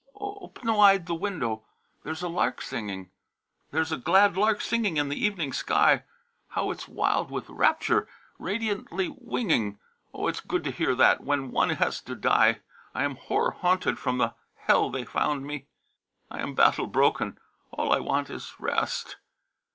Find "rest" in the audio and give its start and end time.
18.57-19.17